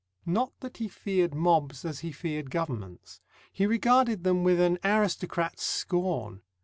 Not 0.25 0.51
that 0.61 0.77
he 0.77 0.87
feared 0.87 1.35
mobs 1.35 1.85
as 1.85 1.99
he 1.99 2.11
feared 2.11 2.49
governments. 2.49 3.21
He 3.53 3.67
regarded 3.67 4.23
them 4.23 4.43
with 4.43 4.59
an 4.59 4.79
aristocrat's 4.83 5.61
scorn. 5.61 6.41